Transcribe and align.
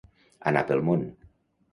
Anar 0.51 0.63
pel 0.71 0.81
món. 0.87 1.03